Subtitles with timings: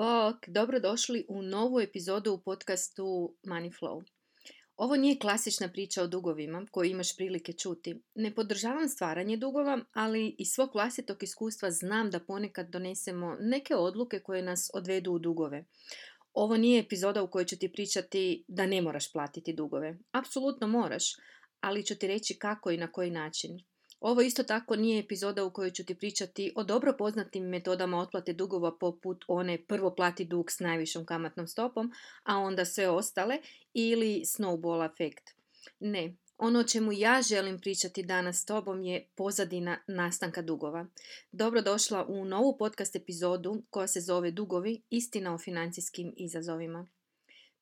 [0.00, 4.02] Bok, dobrodošli u novu epizodu u podcastu Money Flow.
[4.76, 8.02] Ovo nije klasična priča o dugovima koju imaš prilike čuti.
[8.14, 14.20] Ne podržavam stvaranje dugova, ali iz svog vlastitog iskustva znam da ponekad donesemo neke odluke
[14.20, 15.64] koje nas odvedu u dugove.
[16.32, 19.98] Ovo nije epizoda u kojoj ću ti pričati da ne moraš platiti dugove.
[20.12, 21.04] Apsolutno moraš,
[21.60, 23.58] ali ću ti reći kako i na koji način.
[24.00, 28.32] Ovo isto tako nije epizoda u kojoj ću ti pričati o dobro poznatim metodama otplate
[28.32, 33.38] dugova poput one prvo plati dug s najvišom kamatnom stopom, a onda sve ostale
[33.74, 35.30] ili snowball efekt.
[35.80, 40.86] Ne, ono o čemu ja želim pričati danas s tobom je pozadina nastanka dugova.
[41.32, 46.86] Dobrodošla u novu podcast epizodu koja se zove Dugovi, istina o financijskim izazovima.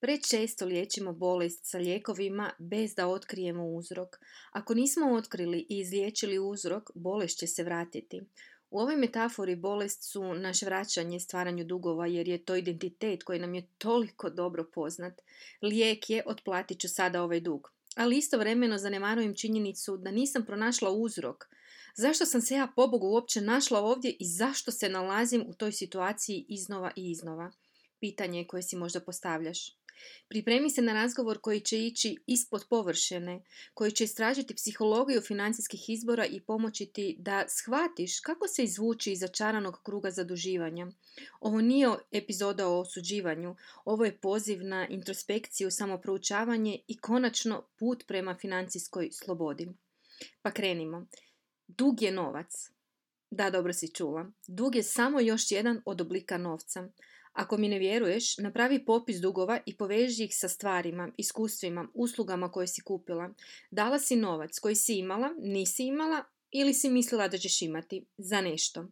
[0.00, 4.16] Prečesto liječimo bolest sa lijekovima bez da otkrijemo uzrok.
[4.52, 8.20] Ako nismo otkrili i izliječili uzrok, bolest će se vratiti.
[8.70, 13.54] U ovoj metafori bolest su naše vraćanje stvaranju dugova jer je to identitet koji nam
[13.54, 15.20] je toliko dobro poznat.
[15.62, 17.72] Lijek je otplatit ću sada ovaj dug.
[17.96, 21.48] Ali istovremeno zanemarujem činjenicu da nisam pronašla uzrok.
[21.94, 26.46] Zašto sam se ja pobogu uopće našla ovdje i zašto se nalazim u toj situaciji
[26.48, 27.50] iznova i iznova?
[28.00, 29.77] Pitanje koje si možda postavljaš.
[30.28, 33.42] Pripremi se na razgovor koji će ići ispod površine,
[33.74, 39.20] koji će istražiti psihologiju financijskih izbora i pomoći ti da shvatiš kako se izvući iz
[39.20, 40.86] začaranog kruga zaduživanja.
[41.40, 48.34] Ovo nije epizoda o osuđivanju, ovo je poziv na introspekciju, samoproučavanje i konačno put prema
[48.34, 49.68] financijskoj slobodi.
[50.42, 51.06] Pa krenimo.
[51.66, 52.70] Dug je novac.
[53.30, 54.26] Da, dobro si čula.
[54.46, 56.88] Dug je samo još jedan od oblika novca.
[57.38, 62.66] Ako mi ne vjeruješ, napravi popis dugova i poveži ih sa stvarima, iskustvima, uslugama koje
[62.66, 63.30] si kupila.
[63.70, 68.40] Dala si novac koji si imala, nisi imala, ili si mislila da ćeš imati za
[68.40, 68.86] nešto.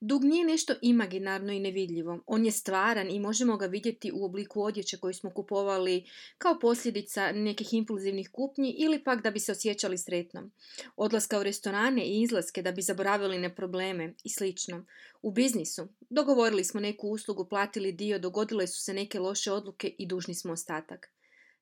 [0.00, 2.20] Dug nije nešto imaginarno i nevidljivo.
[2.26, 6.04] On je stvaran i možemo ga vidjeti u obliku odjeće koju smo kupovali
[6.38, 10.50] kao posljedica nekih impulzivnih kupnji ili pak da bi se osjećali sretno.
[10.96, 14.84] Odlaska u restorane i izlaske da bi zaboravili na probleme i slično.
[15.22, 20.06] U biznisu dogovorili smo neku uslugu, platili dio, dogodile su se neke loše odluke i
[20.06, 21.10] dužni smo ostatak.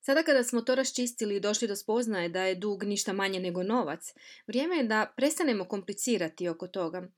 [0.07, 3.63] Sada kada smo to raščistili i došli do spoznaje da je dug ništa manje nego
[3.63, 4.13] novac,
[4.47, 7.09] vrijeme je da prestanemo komplicirati oko toga.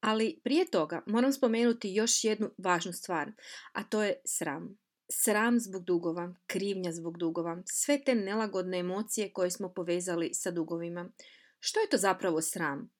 [0.00, 3.32] Ali prije toga moram spomenuti još jednu važnu stvar,
[3.72, 4.78] a to je sram.
[5.12, 11.10] Sram zbog dugova, krivnja zbog dugova, sve te nelagodne emocije koje smo povezali sa dugovima.
[11.58, 12.90] Što je to zapravo sram?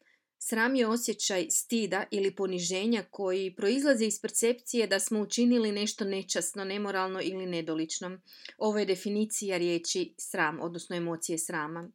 [0.42, 6.64] Sram je osjećaj stida ili poniženja koji proizlazi iz percepcije da smo učinili nešto nečasno,
[6.64, 8.20] nemoralno ili nedolično.
[8.58, 11.90] Ovo je definicija riječi sram, odnosno emocije srama.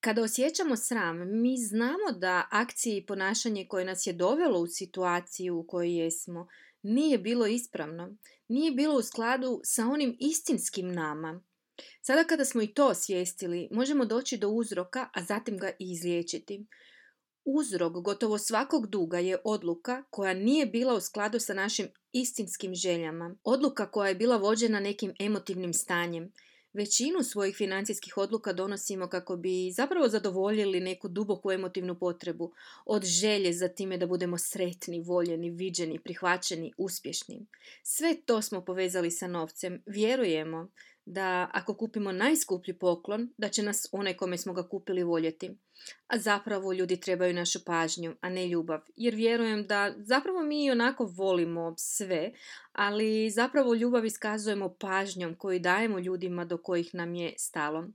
[0.00, 5.58] Kada osjećamo sram, mi znamo da akcije i ponašanje koje nas je dovelo u situaciju
[5.58, 6.48] u kojoj jesmo
[6.82, 8.16] nije bilo ispravno,
[8.48, 11.42] nije bilo u skladu sa onim istinskim nama.
[12.00, 16.66] Sada kada smo i to osvijestili, možemo doći do uzroka, a zatim ga i izliječiti.
[17.44, 23.36] Uzrok gotovo svakog duga je odluka koja nije bila u skladu sa našim istinskim željama.
[23.44, 26.32] Odluka koja je bila vođena nekim emotivnim stanjem.
[26.72, 32.52] Većinu svojih financijskih odluka donosimo kako bi zapravo zadovoljili neku duboku emotivnu potrebu.
[32.86, 37.46] Od želje za time da budemo sretni, voljeni, viđeni, prihvaćeni, uspješni.
[37.82, 39.82] Sve to smo povezali sa novcem.
[39.86, 40.68] Vjerujemo
[41.04, 45.50] da ako kupimo najskuplji poklon, da će nas onaj kome smo ga kupili voljeti.
[46.06, 48.80] A zapravo ljudi trebaju našu pažnju, a ne ljubav.
[48.96, 52.32] Jer vjerujem da zapravo mi onako volimo sve,
[52.72, 57.88] ali zapravo ljubav iskazujemo pažnjom koju dajemo ljudima do kojih nam je stalo.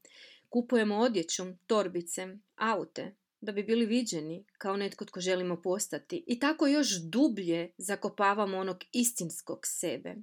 [0.50, 6.23] Kupujemo odjeću, torbice, aute, da bi bili viđeni kao netko tko želimo postati.
[6.28, 10.16] I tako još dublje zakopavamo onog istinskog sebe.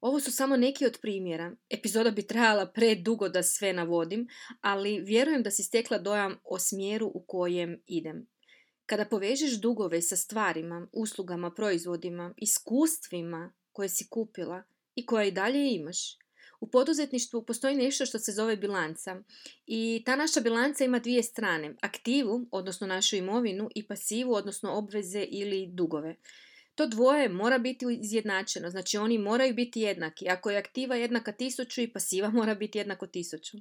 [0.00, 1.56] Ovo su samo neki od primjera.
[1.70, 4.28] Epizoda bi trajala predugo da sve navodim,
[4.60, 8.26] ali vjerujem da si stekla dojam o smjeru u kojem idem.
[8.86, 14.62] Kada povežeš dugove sa stvarima, uslugama, proizvodima, iskustvima koje si kupila
[14.94, 16.18] i koje i dalje imaš,
[16.60, 19.22] u poduzetništvu postoji nešto što se zove bilanca
[19.66, 25.26] i ta naša bilanca ima dvije strane, aktivu, odnosno našu imovinu i pasivu, odnosno obveze
[25.28, 26.16] ili dugove.
[26.78, 30.28] To dvoje mora biti izjednačeno, znači oni moraju biti jednaki.
[30.28, 33.56] Ako je aktiva jednaka tisuću i pasiva mora biti jednako tisuću.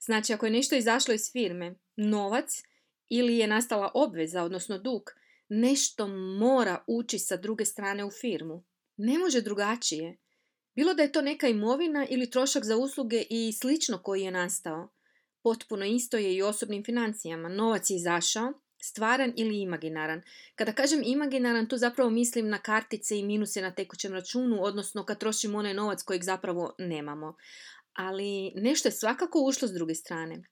[0.00, 2.62] Znači ako je nešto izašlo iz firme, novac
[3.08, 5.02] ili je nastala obveza, odnosno dug,
[5.48, 6.06] nešto
[6.38, 8.64] mora ući sa druge strane u firmu.
[8.96, 10.16] Ne može drugačije.
[10.74, 14.88] Bilo da je to neka imovina ili trošak za usluge i slično koji je nastao.
[15.42, 17.48] Potpuno isto je i osobnim financijama.
[17.48, 18.52] Novac je izašao,
[18.88, 20.22] stvaran ili imaginaran.
[20.54, 25.18] Kada kažem imaginaran, tu zapravo mislim na kartice i minuse na tekućem računu, odnosno kad
[25.18, 27.36] trošimo onaj novac kojeg zapravo nemamo.
[27.92, 30.42] Ali nešto je svakako ušlo s druge strane.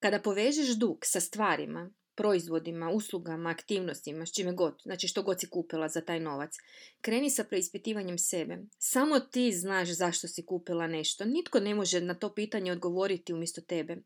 [0.00, 5.48] Kada povežeš dug sa stvarima, proizvodima, uslugama, aktivnostima, s čime god, znači što god si
[5.50, 6.54] kupila za taj novac.
[7.00, 8.58] Kreni sa preispitivanjem sebe.
[8.78, 11.24] Samo ti znaš zašto si kupila nešto.
[11.24, 13.96] Nitko ne može na to pitanje odgovoriti umjesto tebe.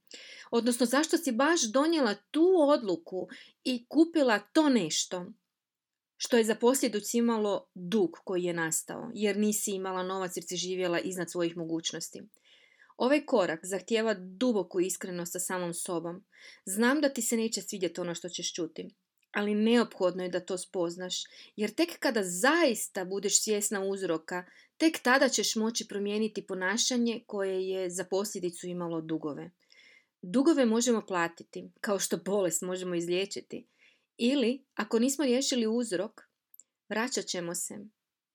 [0.50, 3.28] Odnosno zašto si baš donijela tu odluku
[3.64, 5.26] i kupila to nešto
[6.16, 10.56] što je za posljedicu imalo dug koji je nastao, jer nisi imala novac jer si
[10.56, 12.22] živjela iznad svojih mogućnosti.
[13.00, 16.24] Ovaj korak zahtijeva duboku iskrenost sa samom sobom.
[16.64, 18.88] Znam da ti se neće svidjeti ono što ćeš čuti,
[19.32, 21.14] ali neophodno je da to spoznaš,
[21.56, 24.44] jer tek kada zaista budeš svjesna uzroka,
[24.76, 29.50] tek tada ćeš moći promijeniti ponašanje koje je za posljedicu imalo dugove.
[30.22, 33.66] Dugove možemo platiti, kao što bolest možemo izliječiti.
[34.16, 36.20] Ili, ako nismo riješili uzrok,
[36.88, 37.78] vraćat ćemo se.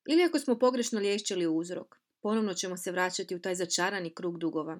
[0.08, 4.80] Ili ako smo pogrešno liječili uzrok, ponovno ćemo se vraćati u taj začarani krug dugova.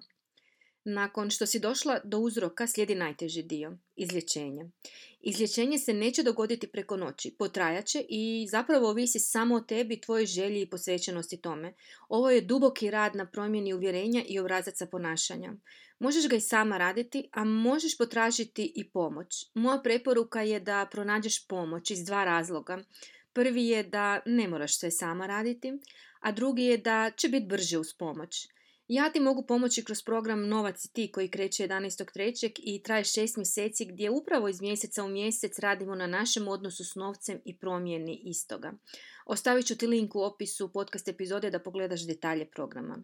[0.84, 4.70] Nakon što si došla do uzroka slijedi najteži dio, izlječenje.
[5.22, 10.62] Izlječenje se neće dogoditi preko noći, potrajaće i zapravo ovisi samo o tebi, tvojoj želji
[10.62, 11.74] i posvećenosti tome.
[12.10, 15.54] Ovo je duboki rad na promjeni uvjerenja i obrazaca ponašanja.
[16.00, 19.52] Možeš ga i sama raditi, a možeš potražiti i pomoć.
[19.54, 22.84] Moja preporuka je da pronađeš pomoć iz dva razloga.
[23.34, 25.74] Prvi je da ne moraš sve sama raditi,
[26.26, 28.48] a drugi je da će biti brže uz pomoć.
[28.88, 32.52] Ja ti mogu pomoći kroz program Novac i ti koji kreće 11.3.
[32.64, 36.96] i traje 6 mjeseci gdje upravo iz mjeseca u mjesec radimo na našem odnosu s
[36.96, 38.74] novcem i promjeni istoga.
[39.26, 43.04] Ostavit ću ti link u opisu podcast epizode da pogledaš detalje programa.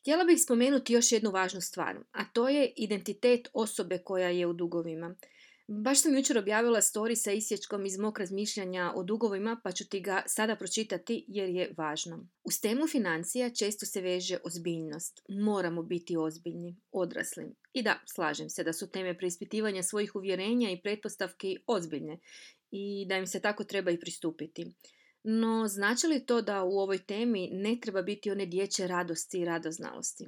[0.00, 4.52] Htjela bih spomenuti još jednu važnu stvar, a to je identitet osobe koja je u
[4.52, 5.14] dugovima.
[5.66, 10.00] Baš sam jučer objavila story sa isječkom iz mog razmišljanja o dugovima, pa ću ti
[10.00, 12.26] ga sada pročitati jer je važno.
[12.42, 15.20] Uz temu financija često se veže ozbiljnost.
[15.28, 17.44] Moramo biti ozbiljni, odrasli.
[17.72, 22.18] I da, slažem se da su teme preispitivanja svojih uvjerenja i pretpostavki ozbiljne
[22.70, 24.74] i da im se tako treba i pristupiti.
[25.22, 29.44] No, znači li to da u ovoj temi ne treba biti one dječje radosti i
[29.44, 30.26] radoznalosti?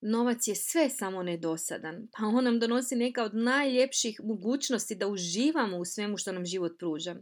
[0.00, 5.78] Novac je sve samo nedosadan, pa on nam donosi neka od najljepših mogućnosti da uživamo
[5.78, 7.16] u svemu što nam život pruža.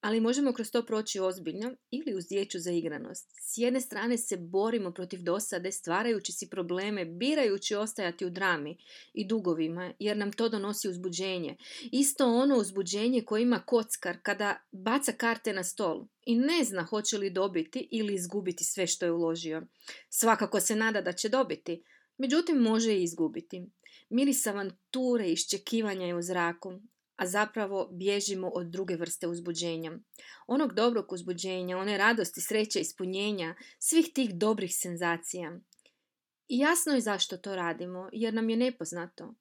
[0.00, 3.30] Ali možemo kroz to proći ozbiljno ili uz dječju zaigranost.
[3.40, 8.76] S jedne strane se borimo protiv dosade stvarajući si probleme, birajući ostajati u drami
[9.14, 11.56] i dugovima, jer nam to donosi uzbuđenje.
[11.92, 17.18] Isto ono uzbuđenje koje ima kockar kada baca karte na stol i ne zna hoće
[17.18, 19.62] li dobiti ili izgubiti sve što je uložio.
[20.08, 21.82] Svakako se nada da će dobiti,
[22.18, 23.66] Međutim, može i izgubiti.
[24.10, 26.80] Miris avanture i iščekivanja je u zraku,
[27.16, 29.98] a zapravo bježimo od druge vrste uzbuđenja.
[30.46, 35.58] Onog dobrog uzbuđenja, one radosti, sreće, ispunjenja, svih tih dobrih senzacija.
[36.48, 39.34] I jasno je zašto to radimo, jer nam je nepoznato.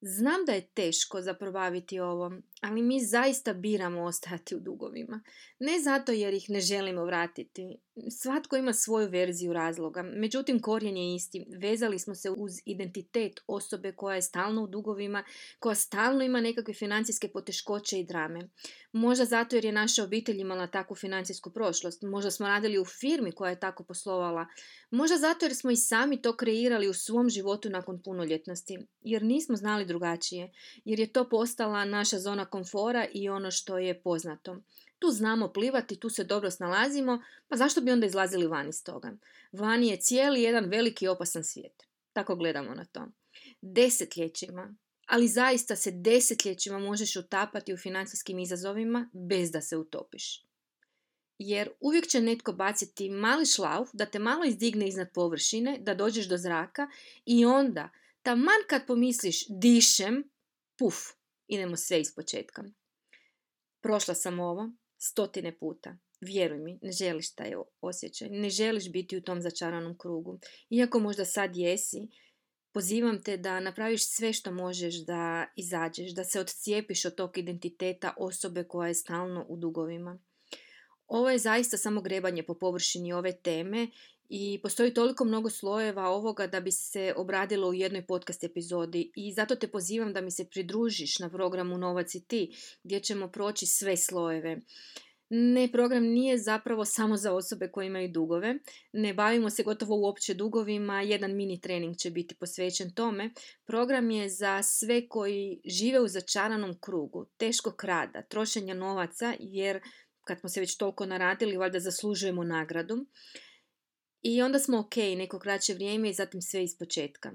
[0.00, 5.20] Znam da je teško zaprobaviti ovo, ali mi zaista biramo ostati u dugovima.
[5.58, 7.76] Ne zato jer ih ne želimo vratiti.
[8.10, 11.46] Svatko ima svoju verziju razloga, međutim korijen je isti.
[11.60, 15.24] Vezali smo se uz identitet osobe koja je stalno u dugovima,
[15.58, 18.48] koja stalno ima nekakve financijske poteškoće i drame.
[18.92, 23.32] Možda zato jer je naša obitelj imala takvu financijsku prošlost, možda smo radili u firmi
[23.32, 24.46] koja je tako poslovala,
[24.90, 29.56] možda zato jer smo i sami to kreirali u svom životu nakon punoljetnosti, jer nismo
[29.56, 30.52] znali drugačije,
[30.84, 34.56] jer je to postala naša zona komfora i ono što je poznato.
[34.98, 39.12] Tu znamo plivati, tu se dobro snalazimo, pa zašto bi onda izlazili van iz toga?
[39.52, 41.82] Vani je cijeli jedan veliki opasan svijet.
[42.12, 43.08] Tako gledamo na to.
[43.60, 44.74] Desetljećima,
[45.06, 50.46] ali zaista se desetljećima možeš utapati u financijskim izazovima bez da se utopiš.
[51.38, 56.28] Jer uvijek će netko baciti mali šlauf da te malo izdigne iznad površine, da dođeš
[56.28, 56.88] do zraka
[57.24, 57.88] i onda,
[58.22, 60.30] taman kad pomisliš dišem,
[60.78, 60.94] puf,
[61.46, 62.64] idemo sve iz početka.
[63.80, 65.96] Prošla sam ovo stotine puta.
[66.20, 70.38] Vjeruj mi, ne želiš taj osjećaj, ne želiš biti u tom začaranom krugu.
[70.70, 72.08] Iako možda sad jesi,
[72.72, 78.14] pozivam te da napraviš sve što možeš da izađeš, da se odcijepiš od tog identiteta
[78.16, 80.18] osobe koja je stalno u dugovima.
[81.08, 83.88] Ovo je zaista samo grebanje po površini ove teme
[84.28, 89.32] i postoji toliko mnogo slojeva ovoga da bi se obradilo u jednoj podcast epizodi i
[89.32, 93.66] zato te pozivam da mi se pridružiš na programu Novac i ti gdje ćemo proći
[93.66, 94.60] sve slojeve.
[95.28, 98.54] Ne, program nije zapravo samo za osobe koje imaju dugove.
[98.92, 103.30] Ne bavimo se gotovo uopće dugovima, jedan mini trening će biti posvećen tome.
[103.64, 109.80] Program je za sve koji žive u začaranom krugu, teškog rada, trošenja novaca, jer
[110.26, 113.06] kad smo se već toliko naradili, valjda zaslužujemo nagradu.
[114.22, 117.32] I onda smo ok neko kraće vrijeme i zatim sve iz početka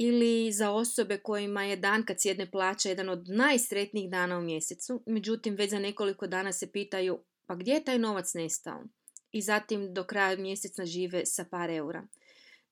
[0.00, 5.02] ili za osobe kojima je dan kad sjedne plaća jedan od najsretnijih dana u mjesecu,
[5.06, 8.84] međutim već za nekoliko dana se pitaju pa gdje je taj novac nestao?
[9.32, 12.06] I zatim do kraja mjeseca žive sa par eura.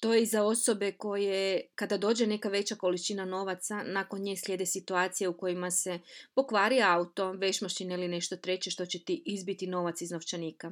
[0.00, 4.66] To je i za osobe koje, kada dođe neka veća količina novaca, nakon nje slijede
[4.66, 5.98] situacije u kojima se
[6.34, 10.70] pokvari auto, vešmašine ili nešto treće što će ti izbiti novac iz novčanika.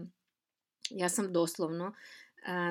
[0.91, 1.95] Ja sam doslovno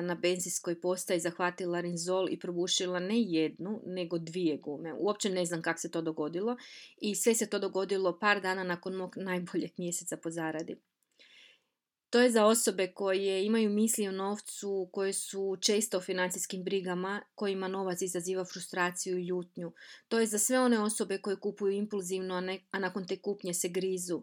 [0.02, 4.94] na benzinskoj postaji zahvatila rinzol i probušila ne jednu, nego dvije gume.
[4.94, 6.56] Uopće ne znam kako se to dogodilo
[7.00, 10.76] i sve se to dogodilo par dana nakon mog najboljeg mjeseca po zaradi.
[12.14, 17.22] To je za osobe koje imaju misli o novcu, koje su često u financijskim brigama,
[17.34, 19.72] kojima novac izaziva frustraciju i ljutnju.
[20.08, 23.68] To je za sve one osobe koje kupuju impulzivno, a, a nakon te kupnje se
[23.68, 24.22] grizu.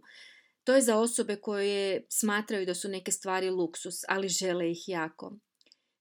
[0.64, 5.38] To je za osobe koje smatraju da su neke stvari luksus, ali žele ih jako.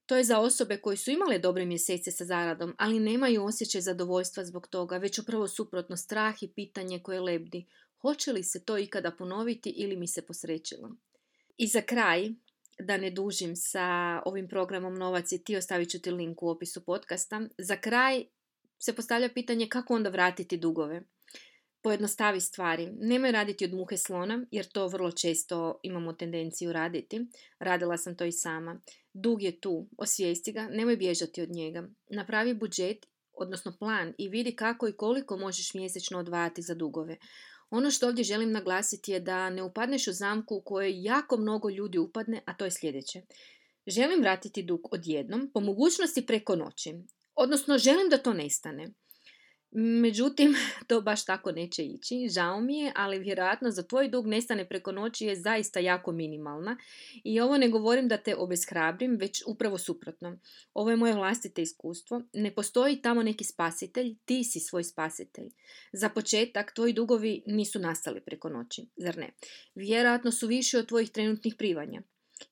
[0.05, 4.45] To je za osobe koje su imale dobre mjesece sa zaradom, ali nemaju osjećaj zadovoljstva
[4.45, 7.65] zbog toga, već upravo suprotno strah i pitanje koje lebdi.
[8.01, 10.95] Hoće li se to ikada ponoviti ili mi se posrećilo?
[11.61, 12.29] I za kraj,
[12.79, 16.85] da ne dužim sa ovim programom Novac i ti, ostavit ću ti link u opisu
[16.85, 17.41] podcasta.
[17.57, 18.23] Za kraj
[18.79, 21.01] se postavlja pitanje kako onda vratiti dugove
[21.81, 22.89] pojednostavi stvari.
[22.99, 27.25] Nemoj raditi od muhe slona, jer to vrlo često imamo tendenciju raditi.
[27.59, 28.81] Radila sam to i sama.
[29.13, 31.87] Dug je tu, osvijesti ga, nemoj bježati od njega.
[32.09, 37.17] Napravi budžet, odnosno plan i vidi kako i koliko možeš mjesečno odvajati za dugove.
[37.71, 41.69] Ono što ovdje želim naglasiti je da ne upadneš u zamku u kojoj jako mnogo
[41.69, 43.21] ljudi upadne, a to je sljedeće.
[43.87, 46.93] Želim vratiti dug odjednom, po mogućnosti preko noći.
[47.35, 48.93] Odnosno, želim da to nestane.
[49.73, 50.55] Međutim,
[50.87, 52.27] to baš tako neće ići.
[52.29, 56.77] Žao mi je, ali vjerojatno za tvoj dug nestane preko noći je zaista jako minimalna.
[57.23, 60.39] I ovo ne govorim da te obeshrabrim, već upravo suprotno.
[60.73, 62.21] Ovo je moje vlastite iskustvo.
[62.33, 65.49] Ne postoji tamo neki spasitelj, ti si svoj spasitelj.
[65.93, 69.29] Za početak, tvoji dugovi nisu nastali preko noći, zar ne?
[69.75, 72.01] Vjerojatno su više od tvojih trenutnih privanja.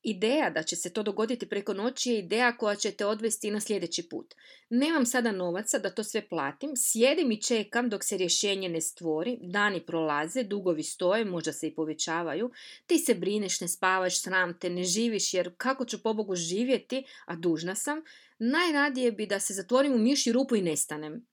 [0.04, 3.60] Ideja da će se to dogoditi preko noći je ideja koja će te odvesti na
[3.60, 4.36] sljedeći put.
[4.70, 9.38] Nemam sada novaca da to sve platim, sjedim i čekam dok se rješenje ne stvori,
[9.42, 12.52] dani prolaze, dugovi stoje, možda se i povećavaju,
[12.88, 17.36] ti se brineš, ne spavaš, sram te, ne živiš jer kako ću pobogu živjeti, a
[17.36, 18.02] dužna sam,
[18.40, 21.26] najradije bi da se zatvorim u miši rupu i nestanem.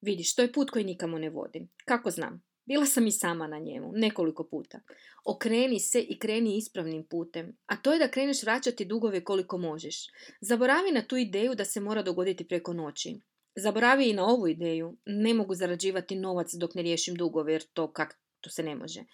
[0.00, 1.66] Vidiš, to je put koji nikamo ne vodi.
[1.84, 2.47] Kako znam?
[2.68, 4.80] Bila sam i sama na njemu, nekoliko puta.
[5.24, 10.06] Okreni se i kreni ispravnim putem, a to je da kreneš vraćati dugove koliko možeš.
[10.40, 13.20] Zaboravi na tu ideju da se mora dogoditi preko noći.
[13.56, 17.92] Zaboravi i na ovu ideju, ne mogu zarađivati novac dok ne riješim dugove, jer to
[17.92, 19.04] kak to se ne može.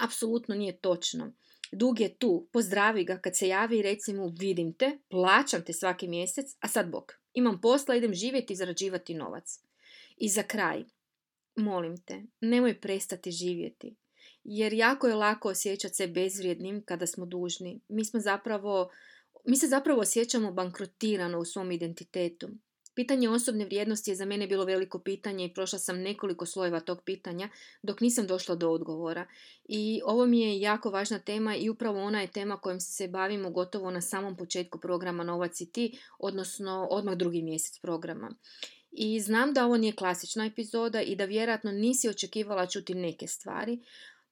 [0.00, 1.32] Apsolutno nije točno.
[1.72, 5.72] Dug je tu, pozdravi ga kad se javi i reci mu vidim te, plaćam te
[5.72, 7.12] svaki mjesec, a sad bok.
[7.34, 9.58] Imam posla, idem živjeti i zarađivati novac.
[10.16, 10.84] I za kraj,
[11.56, 13.96] Molim te, nemoj prestati živjeti.
[14.44, 17.80] Jer jako je lako osjećati se bezvrijednim kada smo dužni.
[17.88, 18.90] Mi smo zapravo,
[19.44, 22.48] mi se zapravo osjećamo bankrotirano u svom identitetu.
[22.94, 27.02] Pitanje osobne vrijednosti je za mene bilo veliko pitanje i prošla sam nekoliko slojeva tog
[27.04, 27.48] pitanja
[27.82, 29.26] dok nisam došla do odgovora.
[29.64, 33.50] I ovo mi je jako važna tema i upravo ona je tema kojom se bavimo
[33.50, 38.34] gotovo na samom početku programa Novac i odnosno odmah drugi mjesec programa.
[38.92, 43.78] I znam da ovo nije klasična epizoda i da vjerojatno nisi očekivala čuti neke stvari,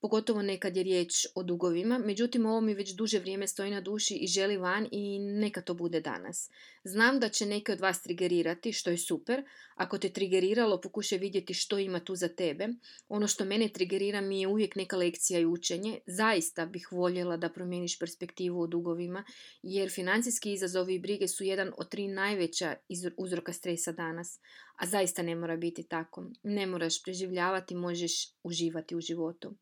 [0.00, 4.14] pogotovo nekad je riječ o dugovima, međutim ovo mi već duže vrijeme stoji na duši
[4.14, 6.50] i želi van i neka to bude danas.
[6.84, 9.44] Znam da će neke od vas trigerirati, što je super.
[9.74, 12.68] Ako te trigeriralo, pokušaj vidjeti što ima tu za tebe.
[13.08, 15.98] Ono što mene trigerira mi je uvijek neka lekcija i učenje.
[16.06, 19.24] Zaista bih voljela da promijeniš perspektivu o dugovima,
[19.62, 22.74] jer financijski izazovi i brige su jedan od tri najveća
[23.16, 24.40] uzroka stresa danas.
[24.76, 26.24] A zaista ne mora biti tako.
[26.42, 29.54] Ne moraš preživljavati, možeš uživati u životu.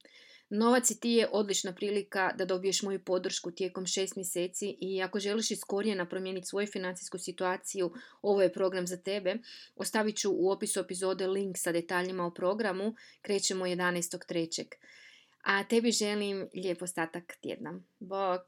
[0.51, 5.19] Novac i ti je odlična prilika da dobiješ moju podršku tijekom šest mjeseci i ako
[5.19, 9.35] želiš iz korijena promijeniti svoju financijsku situaciju, ovo je program za tebe.
[9.77, 12.95] Ostavit ću u opisu epizode link sa detaljima o programu.
[13.23, 14.65] Krećemo 11.3.
[15.43, 17.81] A tebi želim lijep ostatak tjedna.
[17.99, 18.43] Bok!